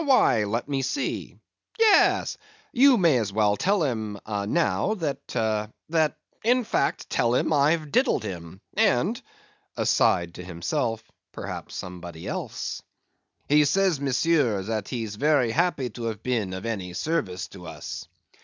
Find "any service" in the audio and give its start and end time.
16.65-17.47